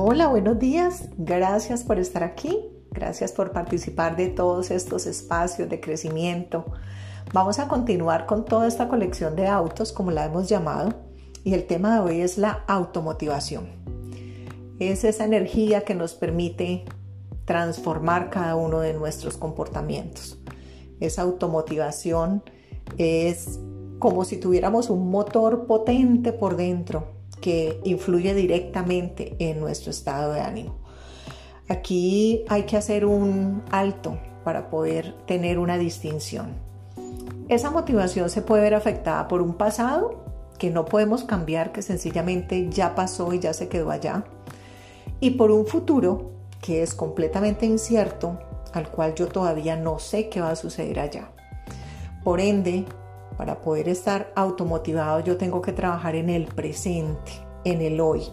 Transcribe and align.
Hola, 0.00 0.28
buenos 0.28 0.60
días. 0.60 1.08
Gracias 1.18 1.82
por 1.82 1.98
estar 1.98 2.22
aquí. 2.22 2.56
Gracias 2.92 3.32
por 3.32 3.50
participar 3.50 4.14
de 4.14 4.28
todos 4.28 4.70
estos 4.70 5.06
espacios 5.06 5.68
de 5.68 5.80
crecimiento. 5.80 6.66
Vamos 7.32 7.58
a 7.58 7.66
continuar 7.66 8.24
con 8.24 8.44
toda 8.44 8.68
esta 8.68 8.86
colección 8.86 9.34
de 9.34 9.48
autos, 9.48 9.92
como 9.92 10.12
la 10.12 10.24
hemos 10.24 10.48
llamado, 10.48 10.94
y 11.42 11.52
el 11.52 11.66
tema 11.66 11.94
de 11.94 12.00
hoy 12.00 12.20
es 12.20 12.38
la 12.38 12.62
automotivación. 12.68 13.70
Es 14.78 15.02
esa 15.02 15.24
energía 15.24 15.80
que 15.80 15.96
nos 15.96 16.14
permite 16.14 16.84
transformar 17.44 18.30
cada 18.30 18.54
uno 18.54 18.78
de 18.78 18.94
nuestros 18.94 19.36
comportamientos. 19.36 20.38
Esa 21.00 21.22
automotivación 21.22 22.44
es 22.98 23.58
como 23.98 24.24
si 24.24 24.36
tuviéramos 24.36 24.90
un 24.90 25.10
motor 25.10 25.66
potente 25.66 26.32
por 26.32 26.56
dentro 26.56 27.17
que 27.40 27.80
influye 27.84 28.34
directamente 28.34 29.36
en 29.38 29.60
nuestro 29.60 29.90
estado 29.90 30.32
de 30.32 30.40
ánimo. 30.40 30.78
Aquí 31.68 32.44
hay 32.48 32.62
que 32.62 32.76
hacer 32.76 33.04
un 33.04 33.62
alto 33.70 34.18
para 34.44 34.70
poder 34.70 35.14
tener 35.26 35.58
una 35.58 35.76
distinción. 35.76 36.54
Esa 37.48 37.70
motivación 37.70 38.30
se 38.30 38.42
puede 38.42 38.62
ver 38.62 38.74
afectada 38.74 39.28
por 39.28 39.42
un 39.42 39.54
pasado 39.54 40.24
que 40.58 40.70
no 40.70 40.84
podemos 40.84 41.24
cambiar, 41.24 41.72
que 41.72 41.82
sencillamente 41.82 42.68
ya 42.70 42.94
pasó 42.94 43.32
y 43.32 43.38
ya 43.38 43.52
se 43.52 43.68
quedó 43.68 43.90
allá, 43.90 44.24
y 45.20 45.30
por 45.30 45.50
un 45.50 45.66
futuro 45.66 46.32
que 46.60 46.82
es 46.82 46.94
completamente 46.94 47.64
incierto, 47.64 48.38
al 48.72 48.90
cual 48.90 49.14
yo 49.14 49.28
todavía 49.28 49.76
no 49.76 49.98
sé 49.98 50.28
qué 50.28 50.40
va 50.40 50.50
a 50.50 50.56
suceder 50.56 51.00
allá. 51.00 51.30
Por 52.24 52.40
ende, 52.40 52.84
para 53.38 53.60
poder 53.60 53.88
estar 53.88 54.32
automotivado 54.34 55.20
yo 55.20 55.38
tengo 55.38 55.62
que 55.62 55.72
trabajar 55.72 56.16
en 56.16 56.28
el 56.28 56.46
presente, 56.46 57.32
en 57.64 57.80
el 57.80 58.00
hoy, 58.00 58.24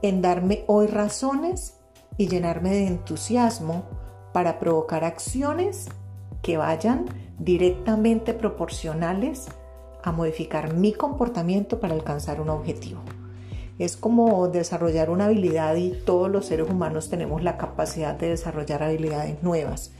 en 0.00 0.22
darme 0.22 0.64
hoy 0.68 0.86
razones 0.86 1.80
y 2.16 2.28
llenarme 2.28 2.70
de 2.70 2.86
entusiasmo 2.86 3.84
para 4.32 4.60
provocar 4.60 5.04
acciones 5.04 5.88
que 6.40 6.56
vayan 6.56 7.06
directamente 7.38 8.32
proporcionales 8.32 9.48
a 10.04 10.12
modificar 10.12 10.72
mi 10.72 10.92
comportamiento 10.92 11.80
para 11.80 11.94
alcanzar 11.94 12.40
un 12.40 12.50
objetivo. 12.50 13.00
Es 13.78 13.96
como 13.96 14.46
desarrollar 14.48 15.10
una 15.10 15.26
habilidad 15.26 15.74
y 15.74 15.90
todos 15.90 16.30
los 16.30 16.46
seres 16.46 16.68
humanos 16.70 17.08
tenemos 17.08 17.42
la 17.42 17.56
capacidad 17.56 18.14
de 18.14 18.30
desarrollar 18.30 18.84
habilidades 18.84 19.42
nuevas. 19.42 19.92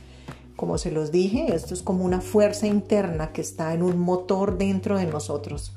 Como 0.59 0.77
se 0.77 0.91
los 0.91 1.09
dije, 1.09 1.55
esto 1.55 1.73
es 1.73 1.81
como 1.81 2.03
una 2.03 2.19
fuerza 2.19 2.67
interna 2.67 3.31
que 3.31 3.39
está 3.39 3.73
en 3.73 3.81
un 3.81 3.97
motor 3.97 4.57
dentro 4.57 4.97
de 4.97 5.05
nosotros, 5.05 5.71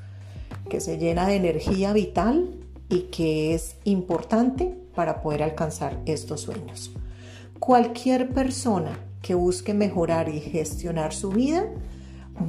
que 0.69 0.81
se 0.81 0.99
llena 0.99 1.25
de 1.29 1.37
energía 1.37 1.93
vital 1.93 2.51
y 2.89 3.03
que 3.03 3.55
es 3.55 3.77
importante 3.85 4.77
para 4.97 5.23
poder 5.23 5.45
alcanzar 5.45 6.01
estos 6.05 6.41
sueños. 6.41 6.91
Cualquier 7.61 8.31
persona 8.31 8.99
que 9.23 9.37
busque 9.37 9.73
mejorar 9.73 10.29
y 10.29 10.41
gestionar 10.41 11.13
su 11.13 11.31
vida 11.31 11.65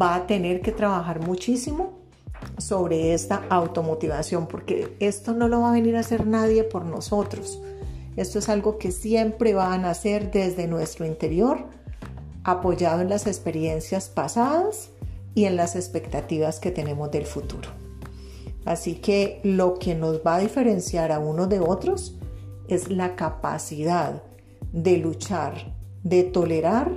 va 0.02 0.16
a 0.16 0.26
tener 0.26 0.61
que 0.61 0.72
trabajar 0.72 1.23
muchísimo 1.23 2.00
sobre 2.58 3.14
esta 3.14 3.44
automotivación, 3.48 4.48
porque 4.48 4.98
esto 5.00 5.34
no 5.34 5.48
lo 5.48 5.61
va 5.61 5.70
a 5.70 5.73
venir 5.73 5.95
a 5.98 6.00
hacer 6.00 6.26
nadie 6.26 6.64
por 6.64 6.84
nosotros. 6.84 7.61
Esto 8.17 8.39
es 8.39 8.50
algo 8.50 8.80
que 8.80 8.92
siempre 8.92 9.54
van 9.54 9.86
a 9.86 9.92
hacer 9.92 10.31
desde 10.31 10.66
nuestro 10.66 11.06
interior 11.06 11.83
apoyado 12.44 13.02
en 13.02 13.09
las 13.09 13.27
experiencias 13.27 14.09
pasadas 14.09 14.89
y 15.36 15.45
en 15.45 15.55
las 15.55 15.75
expectativas 15.75 16.59
que 16.59 16.72
tenemos 16.72 17.11
del 17.11 17.25
futuro. 17.25 17.69
Así 18.66 18.95
que 18.95 19.41
lo 19.44 19.77
que 19.77 19.95
nos 19.95 20.22
va 20.25 20.36
a 20.36 20.39
diferenciar 20.39 21.11
a 21.11 21.19
unos 21.19 21.49
de 21.49 21.59
otros 21.59 22.17
es 22.67 22.89
la 22.89 23.16
capacidad 23.16 24.23
de 24.71 24.97
luchar, 24.97 25.73
de 26.04 26.23
tolerar, 26.23 26.92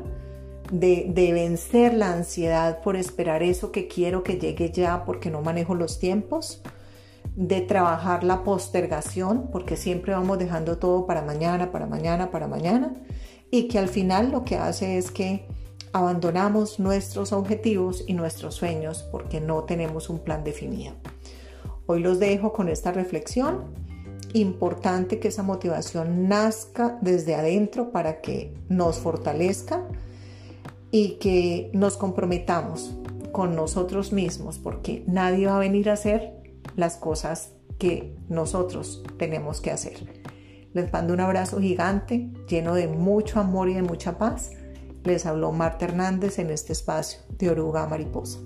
de, 0.70 1.10
de, 1.12 1.32
vencer 1.32 1.94
la 1.94 2.12
ansiedad 2.12 2.80
por 2.82 2.96
esperar 2.96 3.42
eso 3.42 3.70
que 3.70 3.86
quiero 3.86 4.24
que 4.24 4.38
llegue 4.38 4.70
ya 4.70 5.04
porque 5.04 5.30
no 5.30 5.40
manejo 5.40 5.74
los 5.74 5.98
tiempos, 5.98 6.60
de 7.36 7.60
trabajar 7.60 8.24
la 8.24 8.42
postergación 8.42 9.48
porque 9.52 9.76
siempre 9.76 10.12
vamos 10.12 10.38
dejando 10.38 10.78
todo 10.78 11.06
para 11.06 11.22
mañana, 11.22 11.70
para 11.70 11.86
mañana, 11.86 12.30
para 12.30 12.48
mañana 12.48 12.94
y 13.50 13.68
que 13.68 13.78
al 13.78 13.88
final 13.88 14.30
lo 14.30 14.44
que 14.44 14.56
hace 14.56 14.98
es 14.98 15.10
que 15.10 15.46
abandonamos 15.92 16.78
nuestros 16.78 17.32
objetivos 17.32 18.04
y 18.06 18.12
nuestros 18.12 18.54
sueños 18.54 19.04
porque 19.10 19.40
no 19.40 19.64
tenemos 19.64 20.10
un 20.10 20.18
plan 20.18 20.44
definido. 20.44 20.94
Hoy 21.86 22.00
los 22.00 22.18
dejo 22.18 22.52
con 22.52 22.68
esta 22.68 22.92
reflexión. 22.92 23.64
Importante 24.34 25.20
que 25.20 25.28
esa 25.28 25.42
motivación 25.42 26.28
nazca 26.28 26.98
desde 27.00 27.34
adentro 27.34 27.92
para 27.92 28.20
que 28.20 28.52
nos 28.68 28.98
fortalezca 28.98 29.86
y 30.90 31.12
que 31.12 31.70
nos 31.72 31.96
comprometamos 31.96 32.94
con 33.32 33.54
nosotros 33.54 34.12
mismos 34.12 34.58
porque 34.58 35.04
nadie 35.06 35.46
va 35.46 35.56
a 35.56 35.60
venir 35.60 35.88
a 35.88 35.94
hacer 35.94 36.32
las 36.74 36.96
cosas 36.96 37.52
que 37.78 38.16
nosotros 38.28 39.02
tenemos 39.18 39.60
que 39.60 39.70
hacer. 39.70 40.25
Les 40.76 40.92
mando 40.92 41.14
un 41.14 41.20
abrazo 41.20 41.58
gigante, 41.58 42.30
lleno 42.46 42.74
de 42.74 42.86
mucho 42.86 43.40
amor 43.40 43.70
y 43.70 43.72
de 43.72 43.80
mucha 43.80 44.18
paz. 44.18 44.50
Les 45.04 45.24
habló 45.24 45.50
Marta 45.50 45.86
Hernández 45.86 46.38
en 46.38 46.50
este 46.50 46.74
espacio 46.74 47.20
de 47.38 47.48
Oruga 47.48 47.86
Mariposa. 47.86 48.40